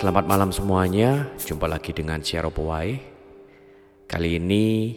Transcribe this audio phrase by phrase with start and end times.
[0.00, 2.96] Selamat malam semuanya, jumpa lagi dengan Syaro Powai.
[4.08, 4.96] Kali ini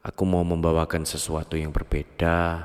[0.00, 2.64] aku mau membawakan sesuatu yang berbeda,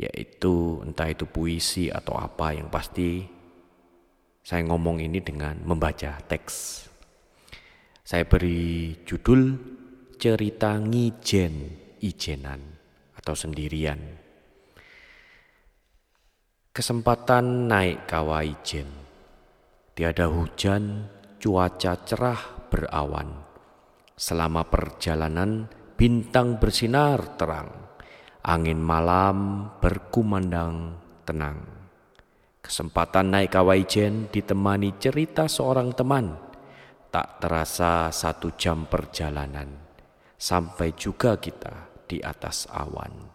[0.00, 3.28] yaitu entah itu puisi atau apa yang pasti
[4.40, 6.88] saya ngomong ini dengan membaca teks.
[8.00, 9.52] Saya beri judul
[10.16, 12.64] Cerita Ngijen Ijenan
[13.20, 14.27] atau Sendirian.
[16.78, 18.86] Kesempatan naik kawah ijen.
[19.98, 21.10] Tiada hujan,
[21.42, 23.34] cuaca cerah berawan.
[24.14, 25.66] Selama perjalanan
[25.98, 27.66] bintang bersinar terang.
[28.46, 31.66] Angin malam berkumandang tenang.
[32.62, 36.30] Kesempatan naik kawah ijen ditemani cerita seorang teman.
[37.10, 39.66] Tak terasa satu jam perjalanan.
[40.38, 43.34] Sampai juga kita di atas awan.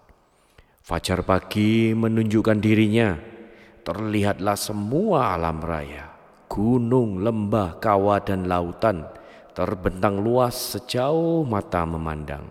[0.80, 3.33] Fajar pagi menunjukkan dirinya
[3.84, 6.08] terlihatlah semua alam raya,
[6.48, 9.04] gunung, lembah, kawah dan lautan
[9.54, 12.48] terbentang luas sejauh mata memandang.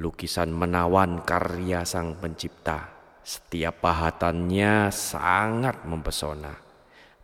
[0.00, 6.56] Lukisan menawan karya sang pencipta, setiap pahatannya sangat mempesona.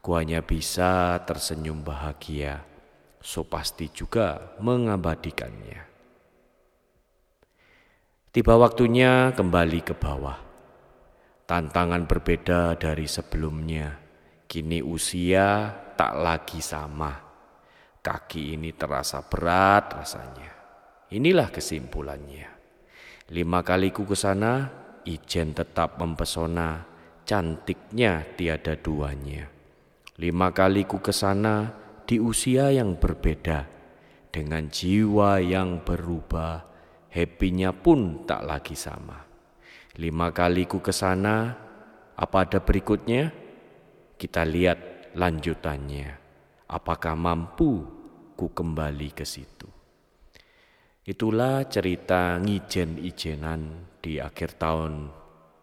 [0.04, 2.62] Guanya bisa tersenyum bahagia,
[3.18, 5.82] so pasti juga mengabadikannya.
[8.30, 10.45] Tiba waktunya kembali ke bawah
[11.46, 13.94] Tantangan berbeda dari sebelumnya.
[14.50, 17.14] Kini usia tak lagi sama.
[18.02, 20.50] Kaki ini terasa berat rasanya.
[21.14, 22.50] Inilah kesimpulannya.
[23.30, 24.66] Lima kaliku ke sana,
[25.06, 26.82] Ijen tetap mempesona.
[27.22, 29.46] Cantiknya tiada duanya.
[30.18, 31.70] Lima kaliku ke sana
[32.10, 33.70] di usia yang berbeda.
[34.34, 36.66] Dengan jiwa yang berubah,
[37.06, 39.25] happy pun tak lagi sama.
[39.96, 41.56] Lima kali ku ke sana,
[42.12, 43.32] apa ada berikutnya?
[44.20, 46.20] Kita lihat lanjutannya.
[46.68, 47.80] Apakah mampu
[48.36, 49.64] ku kembali ke situ?
[51.06, 55.08] Itulah cerita ngijen-ijenan di akhir tahun